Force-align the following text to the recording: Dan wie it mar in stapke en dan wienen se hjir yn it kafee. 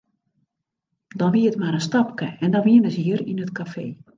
Dan 1.17 1.29
wie 1.33 1.47
it 1.49 1.59
mar 1.59 1.75
in 1.79 1.85
stapke 1.87 2.25
en 2.43 2.51
dan 2.53 2.65
wienen 2.67 2.91
se 2.95 3.01
hjir 3.05 3.21
yn 3.31 3.43
it 3.43 3.55
kafee. 3.57 3.91